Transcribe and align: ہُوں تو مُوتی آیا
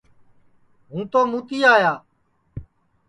ہُوں 0.89 1.03
تو 1.11 1.19
مُوتی 1.31 1.59
آیا 1.73 1.93